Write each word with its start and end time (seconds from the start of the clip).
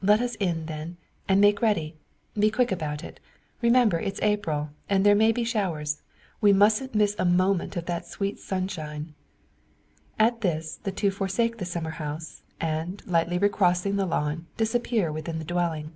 "Let 0.00 0.22
us 0.22 0.36
in, 0.36 0.64
then, 0.64 0.96
and 1.28 1.38
make 1.38 1.60
ready. 1.60 1.96
Be 2.32 2.50
quick 2.50 2.72
about 2.72 3.04
it! 3.04 3.20
Remember 3.60 4.00
it's 4.00 4.18
April, 4.22 4.70
and 4.88 5.04
there 5.04 5.14
may 5.14 5.32
be 5.32 5.44
showers. 5.44 6.00
We 6.40 6.54
mustn't 6.54 6.94
miss 6.94 7.14
a 7.18 7.26
moment 7.26 7.76
of 7.76 7.84
that 7.84 8.06
sweet 8.06 8.38
sunshine." 8.38 9.12
At 10.18 10.40
this 10.40 10.76
the 10.82 10.92
two 10.92 11.10
forsake 11.10 11.58
the 11.58 11.66
summer 11.66 11.90
house; 12.00 12.40
and, 12.58 13.06
lightly 13.06 13.36
recrossing 13.36 13.96
the 13.96 14.06
lawn, 14.06 14.46
disappear 14.56 15.12
within 15.12 15.38
the 15.38 15.44
dwelling. 15.44 15.92